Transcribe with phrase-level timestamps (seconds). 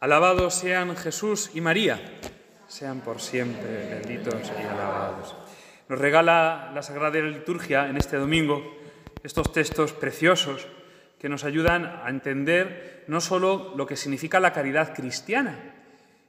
[0.00, 2.00] Alabados sean Jesús y María,
[2.68, 5.34] sean por siempre benditos y alabados.
[5.88, 8.62] Nos regala la Sagrada Liturgia en este domingo
[9.24, 10.68] estos textos preciosos
[11.18, 15.74] que nos ayudan a entender no solo lo que significa la caridad cristiana,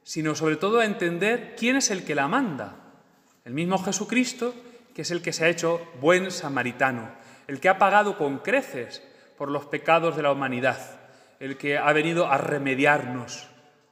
[0.01, 2.73] sino sobre todo a entender quién es el que la manda.
[3.45, 4.55] El mismo Jesucristo,
[4.95, 7.11] que es el que se ha hecho buen samaritano,
[7.45, 9.03] el que ha pagado con creces
[9.37, 10.99] por los pecados de la humanidad,
[11.39, 13.47] el que ha venido a remediarnos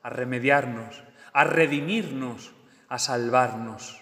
[0.07, 1.03] a remediarnos,
[1.33, 2.53] a redimirnos,
[2.87, 4.01] a salvarnos.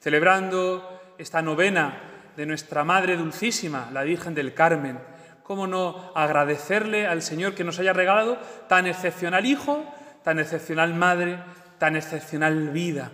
[0.00, 4.98] Celebrando esta novena de nuestra Madre Dulcísima, la Virgen del Carmen,
[5.44, 9.84] ¿cómo no agradecerle al Señor que nos haya regalado tan excepcional Hijo,
[10.24, 11.38] tan excepcional Madre,
[11.78, 13.12] tan excepcional vida?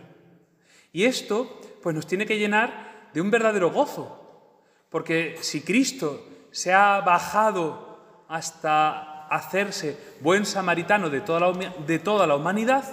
[0.92, 6.72] Y esto pues nos tiene que llenar de un verdadero gozo, porque si Cristo se
[6.72, 11.52] ha bajado hasta hacerse buen samaritano de toda, la,
[11.86, 12.84] de toda la humanidad,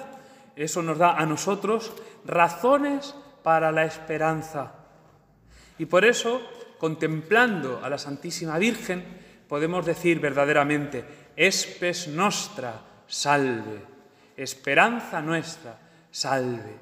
[0.55, 1.93] eso nos da a nosotros
[2.25, 4.73] razones para la esperanza.
[5.77, 6.41] Y por eso,
[6.77, 9.03] contemplando a la Santísima Virgen,
[9.47, 11.03] podemos decir verdaderamente,
[11.35, 13.81] espes nostra, salve,
[14.37, 15.77] esperanza nuestra,
[16.11, 16.77] salve.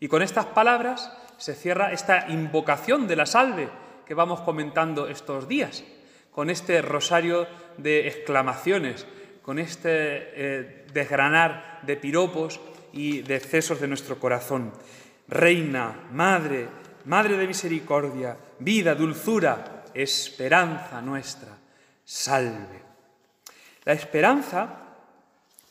[0.00, 3.68] Y con estas palabras se cierra esta invocación de la salve
[4.06, 5.84] que vamos comentando estos días
[6.34, 7.46] con este rosario
[7.78, 9.06] de exclamaciones,
[9.42, 12.60] con este eh, desgranar de piropos
[12.92, 14.72] y de excesos de nuestro corazón.
[15.28, 16.68] Reina, Madre,
[17.04, 21.50] Madre de misericordia, vida, dulzura, esperanza nuestra,
[22.02, 22.82] salve.
[23.84, 24.96] La esperanza,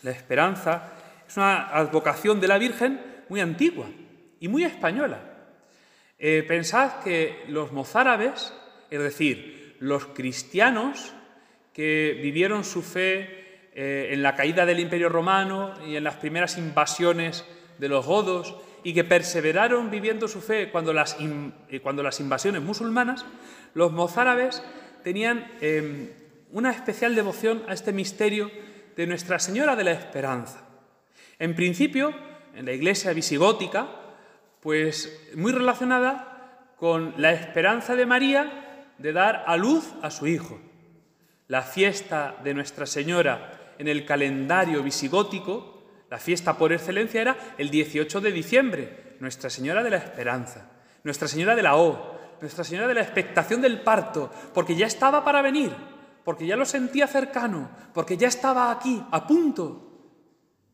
[0.03, 0.94] la esperanza
[1.28, 3.88] es una advocación de la Virgen muy antigua
[4.39, 5.19] y muy española.
[6.19, 8.53] Eh, pensad que los mozárabes,
[8.91, 11.12] es decir, los cristianos
[11.73, 16.58] que vivieron su fe eh, en la caída del Imperio Romano y en las primeras
[16.58, 17.44] invasiones
[17.80, 22.62] de los godos y que perseveraron viviendo su fe cuando las, eh, cuando las invasiones
[22.62, 23.25] musulmanas,
[23.74, 24.63] los mozárabes
[25.03, 26.12] tenían em,
[26.52, 28.52] una especial devoción a este misterio
[28.96, 30.66] de Nuestra Señora de la Esperanza.
[31.40, 32.13] En principio,
[32.56, 33.90] en la iglesia visigótica,
[34.62, 38.62] pues muy relacionada con la esperanza de María
[38.98, 40.59] de dar a luz a su hijo.
[41.48, 47.70] La fiesta de Nuestra Señora en el calendario visigótico, la fiesta por excelencia era el
[47.70, 50.70] 18 de diciembre, Nuestra Señora de la Esperanza,
[51.03, 55.24] Nuestra Señora de la O, Nuestra Señora de la expectación del parto, porque ya estaba
[55.24, 55.72] para venir,
[56.24, 59.94] porque ya lo sentía cercano, porque ya estaba aquí, a punto,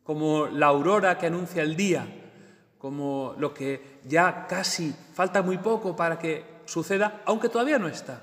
[0.02, 2.06] como la aurora que anuncia el día,
[2.78, 8.22] como lo que ya casi falta muy poco para que suceda, aunque todavía no está,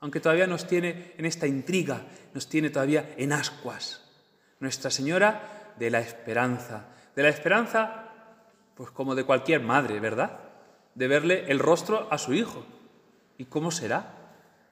[0.00, 4.02] aunque todavía nos tiene en esta intriga, nos tiene todavía en ascuas.
[4.60, 8.08] Nuestra Señora de la Esperanza, de la esperanza,
[8.74, 10.40] pues como de cualquier madre, ¿verdad?
[10.94, 12.64] De verle el rostro a su hijo.
[13.36, 14.14] ¿Y cómo será?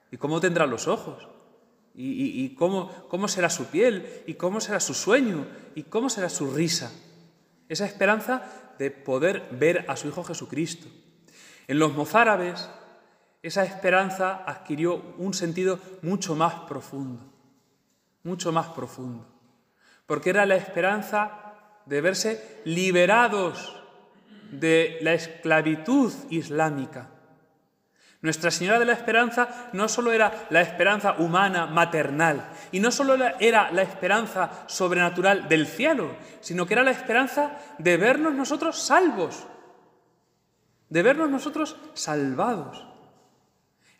[0.09, 1.27] ¿Y cómo tendrá los ojos?
[1.93, 4.23] ¿Y, y cómo, cómo será su piel?
[4.25, 5.45] ¿Y cómo será su sueño?
[5.75, 6.91] ¿Y cómo será su risa?
[7.69, 8.43] Esa esperanza
[8.79, 10.87] de poder ver a su Hijo Jesucristo.
[11.67, 12.69] En los mozárabes,
[13.43, 17.21] esa esperanza adquirió un sentido mucho más profundo,
[18.23, 19.25] mucho más profundo,
[20.05, 21.53] porque era la esperanza
[21.85, 23.75] de verse liberados
[24.51, 27.09] de la esclavitud islámica.
[28.21, 33.15] Nuestra Señora de la Esperanza no solo era la esperanza humana, maternal, y no solo
[33.39, 39.47] era la esperanza sobrenatural del cielo, sino que era la esperanza de vernos nosotros salvos,
[40.89, 42.90] de vernos nosotros salvados.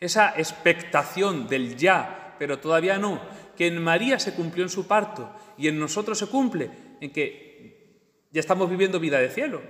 [0.02, 3.20] Esa expectación del ya, pero todavía no,
[3.56, 6.70] que en María se cumplió en su parto y en nosotros se cumple,
[7.00, 8.00] en que
[8.32, 9.62] ya estamos viviendo vida de cielo,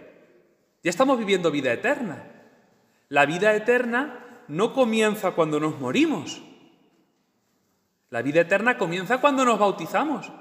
[0.82, 2.30] ya estamos viviendo vida eterna.
[3.10, 6.40] La vida eterna no comienza cuando nos morimos.
[8.08, 10.32] La vida eterna comienza cuando nos bautizamos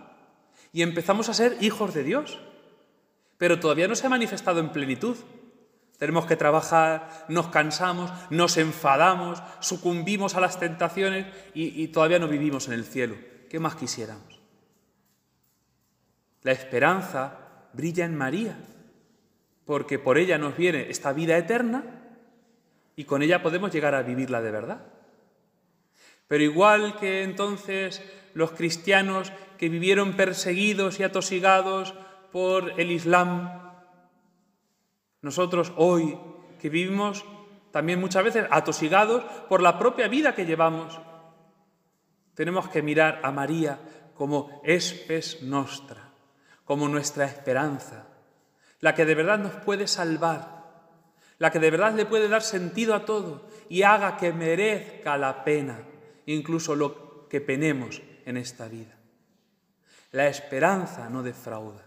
[0.72, 2.40] y empezamos a ser hijos de Dios.
[3.38, 5.18] Pero todavía no se ha manifestado en plenitud.
[6.02, 12.66] Tenemos que trabajar, nos cansamos, nos enfadamos, sucumbimos a las tentaciones y, todavía no vivimos
[12.68, 13.18] en el cielo.
[13.52, 14.42] ¿Qué más quisiéramos?
[16.42, 17.38] La esperanza
[17.74, 18.58] brilla en María,
[19.64, 21.84] porque por ella nos viene esta vida eterna
[22.96, 24.82] y con ella podemos llegar a vivirla de verdad.
[26.28, 28.02] Pero igual que entonces
[28.34, 31.94] los cristianos que vivieron perseguidos y atosigados
[32.32, 33.71] por el Islam,
[35.22, 36.18] nosotros hoy,
[36.60, 37.26] que vivimos
[37.72, 41.00] también muchas veces atosigados por la propia vida que llevamos,
[42.34, 43.80] tenemos que mirar a María
[44.16, 46.10] como espes nostra,
[46.66, 48.08] como nuestra esperanza,
[48.80, 50.62] la que de verdad nos puede salvar,
[51.38, 55.44] la que de verdad le puede dar sentido a todo y haga que merezca la
[55.44, 55.80] pena
[56.26, 58.96] incluso lo que penemos en esta vida.
[60.12, 61.86] La esperanza no defrauda.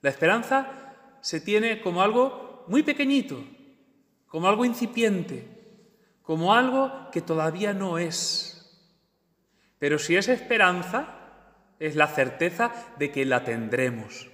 [0.00, 0.91] La esperanza
[1.22, 3.42] se tiene como algo muy pequeñito,
[4.26, 5.48] como algo incipiente,
[6.22, 8.88] como algo que todavía no es.
[9.78, 11.18] Pero si es esperanza,
[11.78, 14.30] es la certeza de que la tendremos.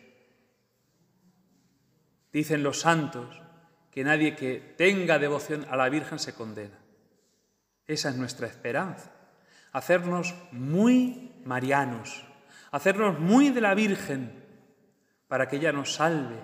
[2.33, 3.41] Dicen los santos
[3.91, 6.79] que nadie que tenga devoción a la Virgen se condena.
[7.87, 9.13] Esa es nuestra esperanza.
[9.73, 12.25] Hacernos muy marianos,
[12.71, 14.45] hacernos muy de la Virgen
[15.27, 16.39] para que ella nos salve,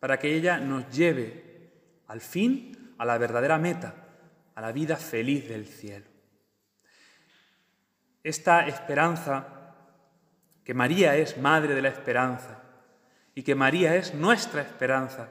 [0.00, 1.70] para que ella nos lleve
[2.08, 3.94] al fin a la verdadera meta,
[4.54, 6.06] a la vida feliz del cielo.
[8.22, 9.74] Esta esperanza,
[10.64, 12.62] que María es madre de la esperanza
[13.34, 15.28] y que María es nuestra esperanza,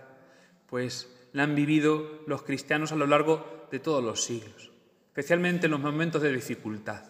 [0.68, 4.72] pues la han vivido los cristianos a lo largo de todos los siglos,
[5.08, 7.04] especialmente en los momentos de dificultad.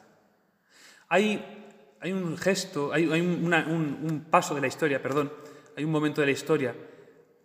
[1.07, 5.31] Hay, hay un gesto, hay, un, paso de la historia, perdón,
[5.77, 6.75] hay un momento de la historia,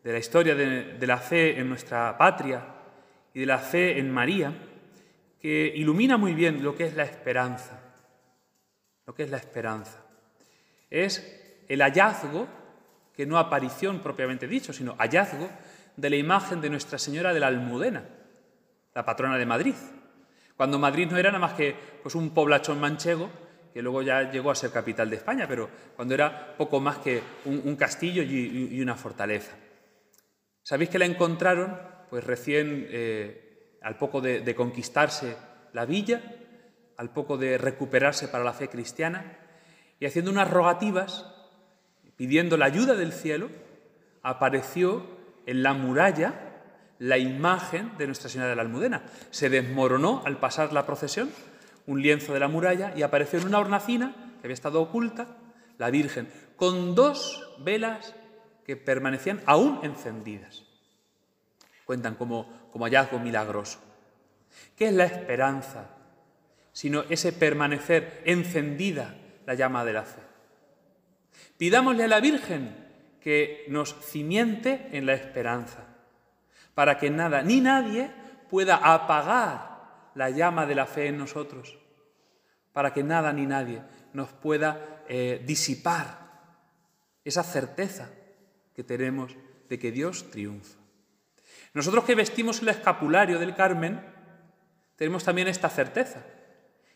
[0.05, 2.63] de la historia de la fe en nuestra patria
[3.33, 4.53] y de la fe en María,
[5.41, 7.81] que ilumina muy bien lo que es la esperanza.
[9.07, 10.03] Lo que es la esperanza.
[10.91, 12.47] Es el hallazgo,
[13.17, 15.49] que no aparición propiamente dicho, sino hallazgo
[15.97, 18.05] de la imagen de Nuestra Señora de la Almudena,
[18.95, 19.75] la patrona de Madrid.
[20.57, 23.31] Cuando Madrid no era nada más que pues, un poblachón manchego,
[23.73, 27.23] que luego ya llegó a ser capital de España, pero cuando era poco más que
[27.45, 29.51] un, castillo y, una fortaleza.
[30.65, 31.79] ¿Sabéis que la encontraron?
[32.11, 35.37] Pues recién, eh, al poco de conquistarse
[35.73, 36.21] la villa,
[36.97, 39.39] al poco de recuperarse para la fe cristiana,
[40.01, 41.27] y haciendo unas rogativas,
[42.17, 43.51] pidiendo la ayuda del cielo,
[44.23, 45.07] apareció
[45.47, 46.35] en la muralla
[46.99, 49.03] la imagen de Nuestra Señora de la Almudena.
[49.31, 51.31] Se desmoronó al pasar la procesión
[51.87, 55.27] un lienzo de la muralla y apareció en una hornacina que había estado oculta
[55.77, 58.15] la Virgen, con dos velas
[58.65, 60.63] que permanecían aún encendidas.
[61.85, 63.79] Cuentan como, como hallazgo milagroso.
[64.77, 65.91] ¿Qué es la esperanza?
[66.73, 69.17] Sino ese permanecer encendida
[69.47, 70.23] la llama de la fe.
[71.59, 72.85] Pidámosle a la Virgen
[73.21, 75.85] que nos cimiente en la esperanza,
[76.75, 78.11] para que nada ni nadie
[78.51, 81.79] pueda apagar la llama de la fe en nosotros,
[82.73, 83.83] para que nada ni nadie
[84.13, 86.25] nos pueda eh, disipar
[87.25, 88.11] esa certeza
[88.75, 89.37] que tenemos
[89.69, 90.79] de que Dios triunfa.
[91.73, 94.01] Nosotros que vestimos el escapulario del Carmen,
[94.97, 96.25] tenemos también esta certeza,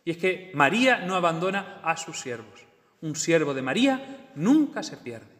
[0.04, 2.66] y es que María no abandona a sus siervos.
[3.00, 5.37] Un siervo de María nunca se pierde.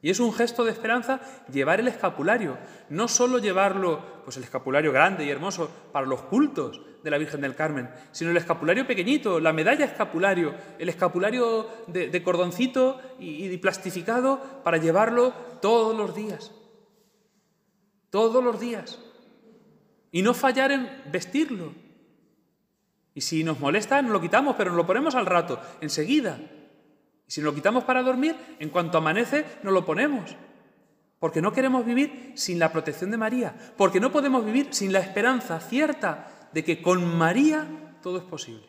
[0.00, 1.20] Y es un gesto de esperanza
[1.52, 2.56] llevar el escapulario,
[2.88, 7.40] no solo llevarlo, pues el escapulario grande y hermoso para los cultos de la Virgen
[7.40, 13.56] del Carmen, sino el escapulario pequeñito, la medalla escapulario, el escapulario de, cordoncito y, y
[13.58, 16.52] plastificado para llevarlo todos los días.
[18.10, 19.00] Todos los días.
[20.12, 21.72] Y no fallar en vestirlo.
[23.14, 26.38] Y si nos molesta, nos lo quitamos, pero nos lo ponemos al rato, enseguida.
[27.28, 30.34] Y si nos lo quitamos para dormir, en cuanto amanece, nos lo ponemos.
[31.18, 33.54] Porque no queremos vivir sin la protección de María.
[33.76, 37.66] Porque no podemos vivir sin la esperanza cierta de que con María
[38.02, 38.66] todo es posible.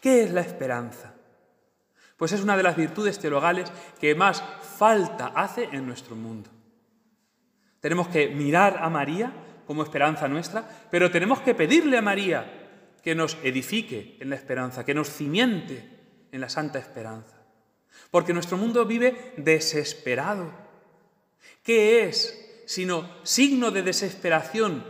[0.00, 1.14] ¿Qué es la esperanza?
[2.18, 4.42] Pues es una de las virtudes teologales que más
[4.76, 6.50] falta hace en nuestro mundo.
[7.80, 9.32] Tenemos que mirar a María
[9.66, 14.84] como esperanza nuestra, pero tenemos que pedirle a María que nos edifique en la esperanza,
[14.84, 17.35] que nos cimiente en la santa esperanza.
[18.10, 20.52] Porque nuestro mundo vive desesperado.
[21.62, 24.84] ¿Qué es sino signo de desesperación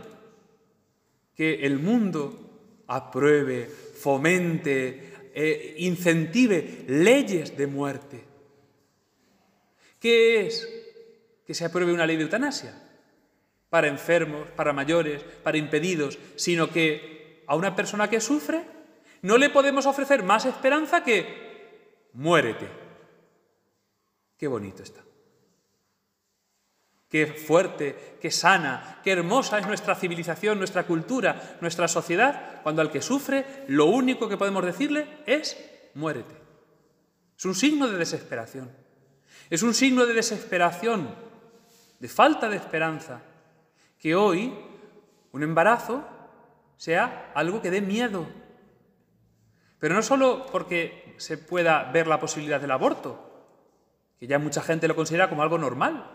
[1.35, 8.23] que el mundo apruebe, fomente, eh, incentive leyes de muerte?
[9.99, 10.67] ¿Qué es
[11.45, 12.83] que se apruebe una ley de eutanasia?
[13.69, 18.63] Para enfermos, para mayores, para impedidos, sino que a una persona que sufre
[19.21, 22.86] no le podemos ofrecer más esperanza que muérete.
[24.37, 25.01] Qué bonito está.
[27.09, 32.91] Qué fuerte, qué sana, qué hermosa es nuestra civilización, nuestra cultura, nuestra sociedad, cuando al
[32.91, 35.57] que sufre lo único que podemos decirle es
[35.93, 36.35] muérete.
[37.37, 38.69] Es un signo de desesperación.
[39.49, 41.15] Es un signo de desesperación,
[41.99, 43.21] de falta de esperanza,
[43.97, 44.53] que hoy
[45.31, 46.05] un embarazo
[46.75, 48.27] sea algo que dé miedo.
[49.79, 53.26] Pero no solo porque se pueda ver la posibilidad del aborto,
[54.19, 56.11] que ya mucha gente lo considera como algo normal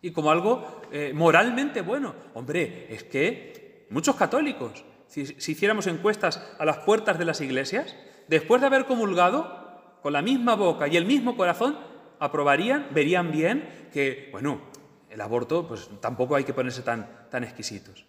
[0.00, 2.14] y como algo eh, moralmente bueno.
[2.34, 7.96] Hombre, es que muchos católicos, si, si hiciéramos encuestas a las puertas de las iglesias,
[8.28, 9.62] después de haber comulgado,
[10.02, 11.78] con la misma boca y el mismo corazón,
[12.18, 14.60] aprobarían, verían bien que, bueno,
[15.08, 18.06] el aborto, pues tampoco hay que ponerse tan, tan exquisitos.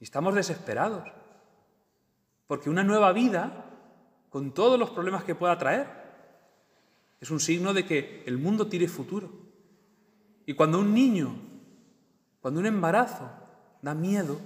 [0.00, 1.08] Y estamos desesperados,
[2.46, 3.66] porque una nueva vida,
[4.30, 6.03] con todos los problemas que pueda traer,
[7.24, 9.32] es un signo de que el mundo tiene futuro.
[10.44, 11.34] Y cuando un niño,
[12.42, 13.32] cuando un embarazo
[13.80, 14.38] da miedo,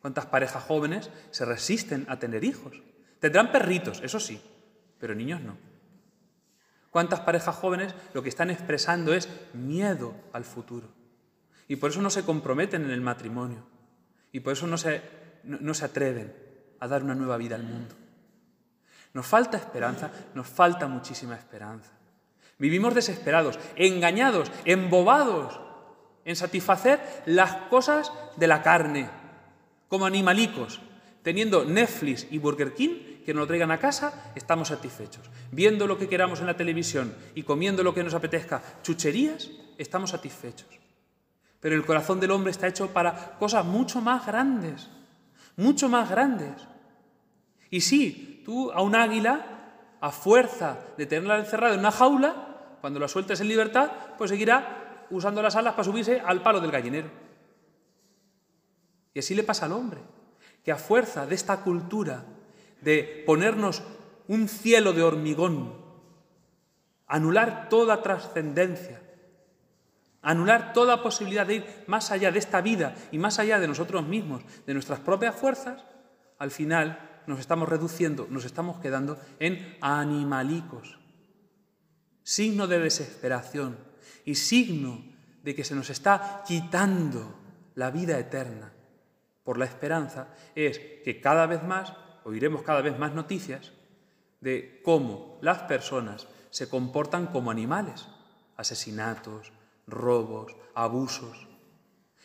[0.00, 2.72] ¿cuántas parejas jóvenes se resisten a tener hijos?
[3.20, 4.40] Tendrán perritos, eso sí,
[4.98, 5.58] pero niños no.
[6.88, 10.88] ¿Cuántas parejas jóvenes lo que están expresando es miedo al futuro?
[11.68, 13.62] Y por eso no se comprometen en el matrimonio.
[14.32, 15.02] Y por eso no se,
[15.42, 16.34] no, se atreven
[16.80, 17.94] a dar una nueva vida al mundo.
[19.14, 21.90] Nos falta esperanza, nos falta muchísima esperanza.
[22.58, 25.60] Vivimos desesperados, engañados, embobados
[26.24, 29.08] en satisfacer las cosas de la carne,
[29.88, 30.80] como animalicos.
[31.22, 35.30] Teniendo Netflix y Burger King que nos lo traigan a casa, estamos satisfechos.
[35.50, 40.10] Viendo lo que queramos en la televisión y comiendo lo que nos apetezca, chucherías, estamos
[40.10, 40.68] satisfechos.
[41.60, 44.88] Pero el corazón del hombre está hecho para cosas mucho más grandes,
[45.56, 46.52] mucho más grandes.
[47.70, 49.54] Y sí, tú a un águila
[50.00, 55.06] a fuerza de tenerla encerrada en una jaula, cuando la sueltes en libertad, pues seguirá
[55.10, 57.08] usando las alas para subirse al palo del gallinero.
[59.14, 60.00] Y así le pasa al hombre,
[60.62, 62.24] que a fuerza de esta cultura
[62.80, 63.82] de ponernos
[64.28, 65.74] un cielo de hormigón,
[67.06, 69.00] anular toda trascendencia,
[70.20, 74.06] anular toda posibilidad de ir más allá de esta vida y más allá de nosotros
[74.06, 75.84] mismos, de nuestras propias fuerzas,
[76.38, 80.98] al final nos estamos reduciendo, nos estamos quedando en animalicos.
[82.22, 83.78] Signo de desesperación
[84.24, 85.04] y signo
[85.42, 87.34] de que se nos está quitando
[87.74, 88.72] la vida eterna.
[89.42, 91.92] Por la esperanza es que cada vez más
[92.24, 93.72] oiremos cada vez más noticias
[94.40, 98.08] de cómo las personas se comportan como animales,
[98.56, 99.52] asesinatos,
[99.86, 101.46] robos, abusos,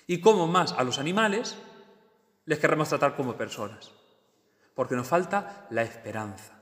[0.08, 1.58] y cómo más a los animales
[2.46, 3.99] les queremos tratar como personas
[4.80, 6.54] porque nos falta la esperanza,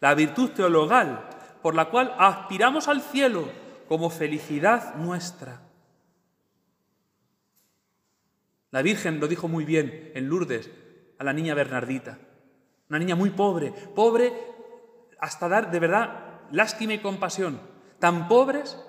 [0.00, 1.28] la virtud teologal
[1.60, 3.50] por la cual aspiramos al cielo
[3.86, 5.60] como felicidad nuestra.
[8.70, 10.70] La Virgen lo dijo muy bien en Lourdes
[11.18, 12.18] a la niña Bernardita,
[12.88, 14.32] una niña muy pobre, pobre
[15.18, 17.60] hasta dar de verdad lástima y compasión,
[17.98, 18.82] tan pobres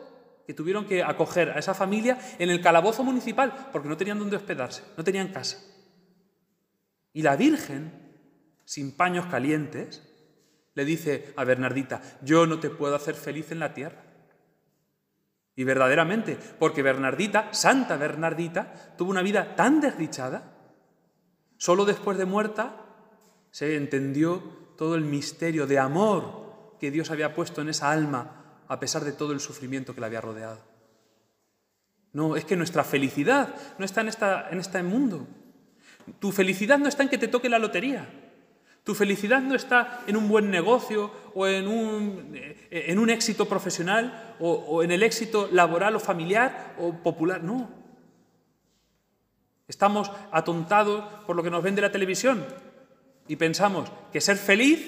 [0.46, 4.38] que tuvieron que acoger a esa familia en el calabozo municipal porque no tenían dónde
[4.38, 5.58] hospedarse, no tenían casa.
[7.12, 8.06] Y la Virgen
[8.67, 10.03] sin paños calientes,
[10.74, 14.03] le dice a Bernardita, yo no te puedo hacer feliz en la tierra.
[15.55, 20.53] Y verdaderamente, porque Bernardita, Santa Bernardita, tuvo una vida tan desdichada,
[21.55, 22.75] solo después de muerta
[23.51, 24.43] se entendió
[24.77, 29.13] todo el misterio de amor que Dios había puesto en esa alma a pesar de
[29.13, 30.59] todo el sufrimiento que la había rodeado.
[32.12, 35.25] No, es que nuestra felicidad no está en, esta, en este mundo.
[36.19, 38.25] Tu felicidad no está en que te toque la lotería.
[38.88, 43.46] Tu felicidad no está en un buen negocio o en un, eh, en un éxito
[43.46, 47.70] profesional o, o en el éxito laboral o familiar o popular, no.
[49.67, 52.46] Estamos atontados por lo que nos vende la televisión
[53.27, 54.79] y pensamos que ser feliz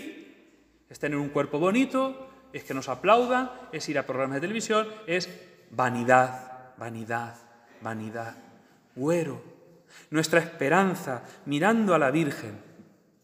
[0.90, 4.88] es tener un cuerpo bonito, es que nos aplaudan, es ir a programas de televisión,
[5.08, 5.28] es
[5.72, 7.36] vanidad, vanidad,
[7.82, 8.38] vanidad.
[8.96, 9.44] Güero,
[10.10, 12.69] nuestra esperanza mirando a la Virgen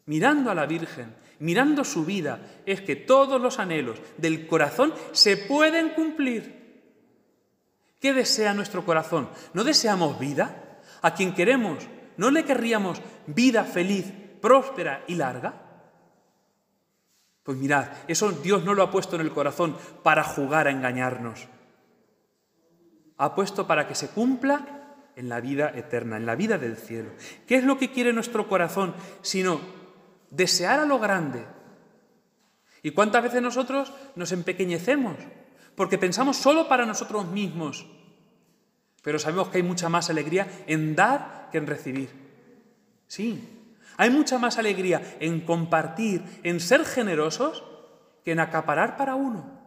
[0.06, 5.38] mirando a la Virgen, mirando su vida, es que todos los anhelos del corazón se
[5.38, 6.66] pueden cumplir.
[8.00, 9.30] ¿Qué desea nuestro corazón?
[9.54, 10.80] ¿No deseamos vida?
[11.02, 14.06] ¿A quien queremos no le querríamos vida feliz,
[14.42, 15.62] próspera y larga?
[17.44, 21.48] Pues mirad, eso Dios no lo ha puesto en el corazón para jugar a engañarnos.
[23.18, 24.86] Ha puesto para que se cumpla
[25.16, 27.12] en la vida eterna, en la vida del cielo.
[27.48, 29.62] ¿Qué es lo que quiere nuestro corazón sino
[30.36, 31.46] desear a lo grande.
[32.84, 35.16] ¿Y cuántas veces nosotros nos empequeñecemos?
[35.76, 37.86] Porque pensamos solo para nosotros mismos.
[39.02, 42.10] Pero sabemos que hay mucha más alegría en dar que en recibir.
[43.08, 43.56] Sí,
[43.98, 47.64] hay mucha más alegría en compartir, en ser generosos,
[48.24, 49.62] que en acaparar para uno.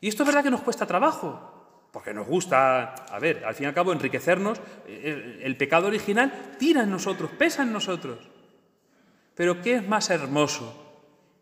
[0.00, 3.64] Y esto es verdad que nos cuesta trabajo, porque nos gusta, a ver, al fin
[3.64, 4.60] y al cabo, enriquecernos.
[4.86, 8.18] El, pecado original tira en nosotros, pesa en nosotros.
[9.38, 10.74] Pero ¿qué es más hermoso?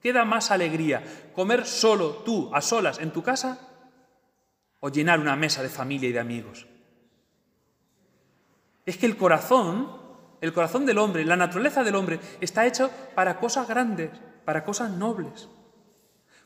[0.01, 1.03] ¿Qué da más alegría?
[1.35, 3.67] ¿Comer solo tú, a solas, en tu casa?
[4.81, 6.67] o llenar una mesa de familia y de amigos.
[8.85, 9.91] Es que el corazón,
[10.41, 14.11] el corazón del hombre, la naturaleza del hombre, está hecho para cosas grandes,
[14.45, 15.49] para cosas nobles.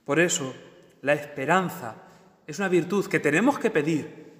[0.04, 0.54] Por eso,
[1.02, 1.96] la esperanza
[2.46, 4.32] es una virtud que tenemos que pedir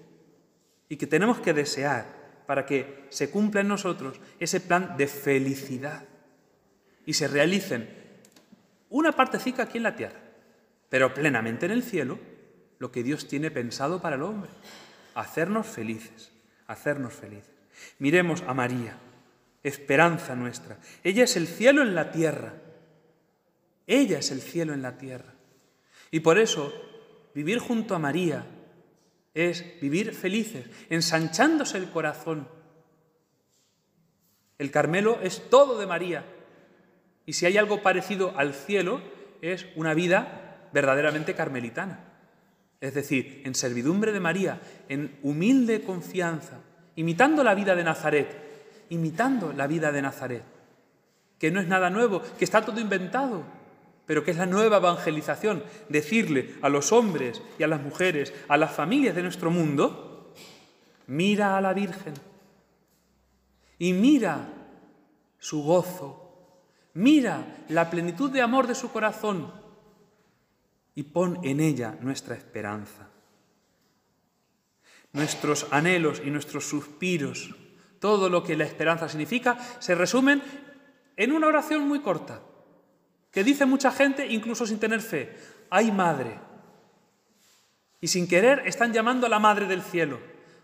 [0.88, 6.04] y que tenemos que desear para que se cumpla en nosotros ese plan de felicidad
[7.06, 7.88] y se realicen
[8.88, 10.20] una partecita aquí en la tierra,
[10.88, 12.18] pero plenamente en el cielo,
[12.78, 14.50] lo que Dios tiene pensado para el hombre,
[15.14, 16.32] hacernos felices,
[16.66, 17.54] hacernos felices.
[17.98, 18.98] Miremos a María,
[19.62, 20.78] esperanza nuestra.
[21.04, 22.54] Ella es el cielo en la tierra.
[23.86, 25.34] Ella es el cielo en la tierra.
[26.10, 26.72] Y por eso,
[27.34, 28.44] vivir junto a María
[29.34, 32.48] es vivir felices, ensanchándose el corazón.
[34.58, 36.24] El Carmelo es todo de María.
[37.30, 39.00] Y si hay algo parecido al cielo,
[39.40, 42.00] es una vida verdaderamente carmelitana.
[42.80, 46.58] Es decir, en servidumbre de María, en humilde confianza,
[46.96, 48.26] imitando la vida de Nazaret,
[48.88, 50.42] imitando la vida de Nazaret,
[51.38, 53.44] que no es nada nuevo, que está todo inventado,
[54.06, 58.56] pero que es la nueva evangelización, decirle a los hombres y a las mujeres, a
[58.56, 60.34] las familias de nuestro mundo,
[61.06, 62.14] mira a la Virgen
[63.78, 64.48] y mira
[65.38, 66.19] su gozo,
[66.94, 69.52] mira la plenitud de amor de su corazón
[70.94, 73.08] y pon en ella nuestra esperanza.
[75.12, 77.54] Nuestros anhelos y nuestros suspiros,
[77.98, 80.42] todo lo que la esperanza significa, se resumen
[81.16, 82.42] en una oración muy corta
[83.30, 85.36] que dice mucha gente incluso sin tener fe,
[85.70, 86.38] ay madre.
[88.00, 90.18] Y sin querer están llamando a la madre del cielo,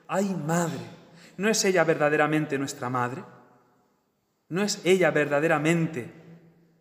[0.09, 0.80] ay madre.
[1.37, 3.23] ¿No es ella verdaderamente nuestra madre?
[4.49, 6.12] ¿No es ella verdaderamente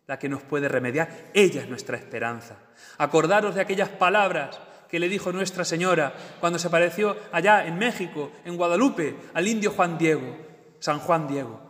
[0.06, 1.30] la que nos puede remediar?
[1.34, 2.56] Ella es nuestra esperanza.
[2.98, 8.30] Acordaros de aquellas palabras que le dijo Nuestra Señora cuando se apareció allá en México,
[8.44, 10.36] en Guadalupe, al indio Juan Diego,
[10.78, 11.60] San Juan Diego.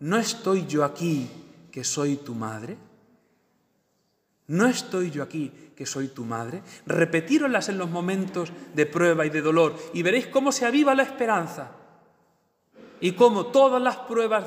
[0.00, 1.30] ¿No estoy yo aquí
[1.70, 2.78] que soy tu madre?
[4.46, 6.62] ¿No estoy yo aquí que soy tu madre?
[6.86, 11.02] Repetíroslas en los momentos de prueba y de dolor y veréis cómo se aviva la
[11.02, 11.72] esperanza
[13.02, 14.46] y cómo todas las pruebas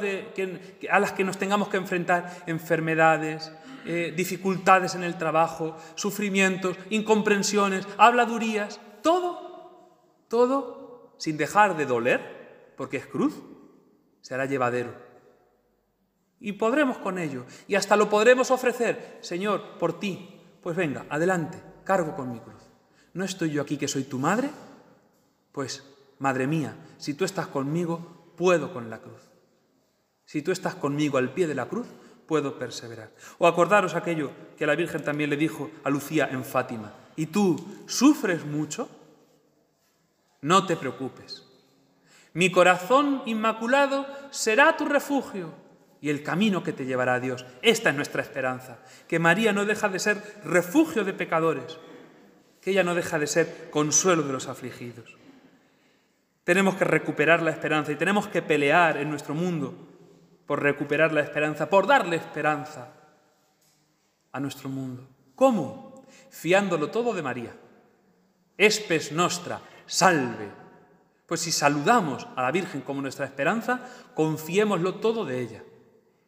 [0.89, 3.51] a las que nos tengamos que enfrentar, enfermedades,
[3.85, 9.91] eh, dificultades en el trabajo, sufrimientos, incomprensiones, habladurías, todo,
[10.27, 13.35] todo sin dejar de doler, porque es cruz,
[14.21, 15.05] será llevadero
[16.39, 17.45] y podremos con ello.
[17.67, 20.39] Y hasta lo podremos ofrecer, Señor, por ti.
[20.61, 22.61] Pues venga, adelante, cargo con mi cruz.
[23.13, 24.49] ¿No estoy yo aquí que soy tu madre?
[25.51, 25.83] Pues,
[26.19, 29.21] madre mía, si tú estás conmigo, puedo con la cruz.
[30.25, 31.87] Si tú estás conmigo al pie de la cruz,
[32.27, 33.11] puedo perseverar.
[33.37, 36.93] O acordaros aquello que la Virgen también le dijo a Lucía en Fátima.
[37.15, 38.89] ¿Y tú sufres mucho?
[40.41, 41.43] No te preocupes.
[42.33, 45.53] Mi corazón inmaculado será tu refugio
[46.01, 47.45] y el camino que te llevará a Dios.
[47.61, 51.79] Esta es nuestra esperanza, que María no deja de ser refugio de pecadores,
[52.61, 55.15] que ella no deja de ser consuelo de los afligidos.
[56.45, 59.75] Tenemos que recuperar la esperanza y tenemos que pelear en nuestro mundo
[60.45, 62.93] por recuperar la esperanza, por darle esperanza
[64.31, 65.05] a nuestro mundo.
[65.35, 66.05] ¿Cómo?
[66.29, 67.53] Fiándolo todo de María.
[68.57, 70.49] Espes nostra, salve.
[71.25, 73.81] Pues si saludamos a la Virgen como nuestra esperanza,
[74.13, 75.63] confiémoslo todo de ella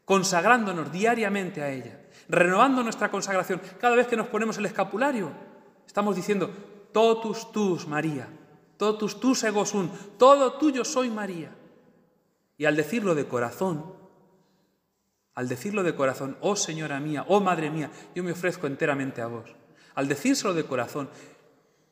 [0.07, 1.99] consagrándonos diariamente a ella,
[2.29, 3.61] renovando nuestra consagración.
[3.77, 5.33] Cada vez que nos ponemos el escapulario,
[5.85, 6.49] estamos diciendo,
[6.93, 8.29] totus tus, María,
[8.77, 11.55] todo tuyo soy María.
[12.57, 13.93] Y al decirlo de corazón,
[15.35, 19.27] al decirlo de corazón, oh Señora mía, oh Madre mía, yo me ofrezco enteramente a
[19.27, 19.49] vos.
[19.95, 21.09] Al decírselo de corazón,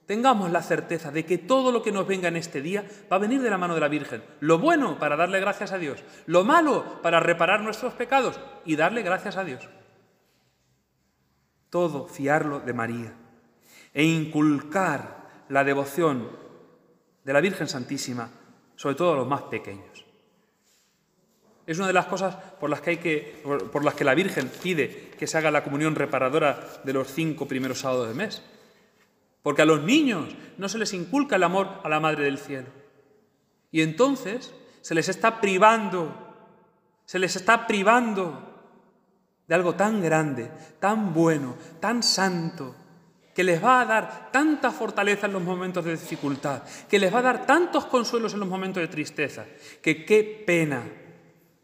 [0.05, 3.19] Tengamos la certeza de que todo lo que nos venga en este día va a
[3.19, 4.23] venir de la mano de la Virgen.
[4.39, 9.01] Lo bueno para darle gracias a Dios, lo malo para reparar nuestros pecados y darle
[9.01, 9.67] gracias a Dios.
[11.71, 13.13] Todo fiarlo de María
[13.93, 16.29] e inculcar la devoción
[17.25, 18.29] de la Virgen Santísima,
[18.77, 20.05] sobre todo a los más pequeños.
[21.67, 25.27] Es una de las cosas por las que, por las que la Virgen pide que
[25.27, 28.41] se haga la comunión reparadora de los cinco primeros sábados del mes
[29.45, 32.69] porque a los niños no se les inculca el amor a la Madre del Cielo.
[33.71, 36.11] Y entonces se les está privando,
[37.05, 38.41] se les está privando
[39.47, 42.75] de algo tan grande, tan bueno, tan santo,
[43.35, 47.19] que les va a dar tanta fortaleza en los momentos de dificultad, que les va
[47.19, 49.45] a dar tantos consuelos en los momentos de tristeza,
[49.81, 50.83] que qué pena,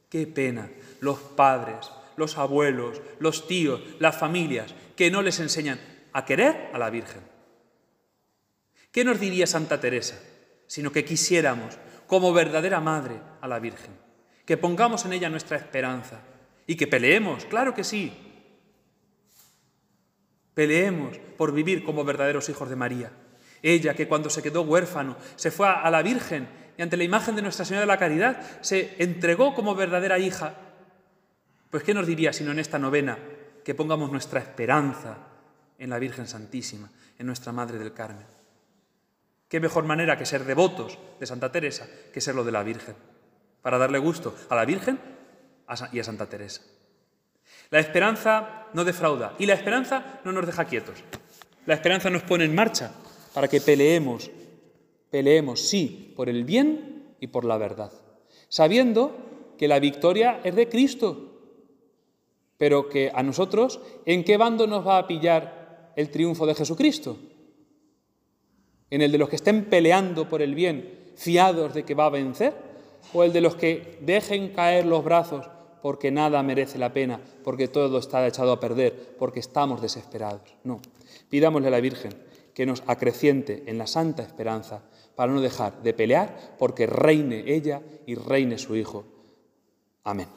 [0.10, 5.80] qué pena los padres, los abuelos, los tíos, las familias, que no les enseñan
[6.14, 7.32] a querer a la Virgen
[8.92, 10.20] ¿Qué nos diría Santa Teresa?
[10.68, 13.92] Sino que quisiéramos, como verdadera madre, a la Virgen,
[14.46, 16.20] que pongamos en ella nuestra esperanza
[16.68, 18.31] y que peleemos, claro que sí.
[20.54, 23.12] Peleemos por vivir como verdaderos hijos de María.
[23.62, 27.36] Ella que cuando se quedó huérfano se fue a la Virgen y ante la imagen
[27.36, 30.56] de Nuestra Señora de la Caridad se entregó como verdadera hija.
[31.70, 33.18] Pues ¿qué nos diría sino en esta novena
[33.64, 35.18] que pongamos nuestra esperanza
[35.78, 38.26] en la Virgen Santísima, en nuestra Madre del Carmen?
[39.48, 42.96] ¿Qué mejor manera que ser devotos de Santa Teresa que ser lo de la Virgen?
[43.62, 45.00] Para darle gusto a la Virgen
[45.92, 46.62] y a Santa Teresa.
[47.72, 50.98] La esperanza no defrauda y la esperanza no nos deja quietos.
[51.66, 52.92] La esperanza nos pone en marcha
[53.34, 54.30] para que peleemos,
[55.10, 57.92] peleemos, sí, por el bien y por la verdad,
[58.50, 59.16] sabiendo
[59.58, 61.32] que la victoria es de Cristo,
[62.58, 67.18] pero que a nosotros, ¿en qué bando nos va a pillar el triunfo de Jesucristo?
[68.90, 72.10] ¿En el de los que estén peleando por el bien, fiados de que va a
[72.10, 72.54] vencer?
[73.14, 75.48] ¿O el de los que dejen caer los brazos
[75.82, 80.56] porque nada merece la pena, porque todo está echado a perder, porque estamos desesperados?
[80.64, 80.82] No,
[81.30, 82.14] pidámosle a la Virgen
[82.54, 84.82] que nos acreciente en la santa esperanza
[85.16, 89.06] para no dejar de pelear porque reine ella y reine su Hijo.
[90.04, 90.28] Amén.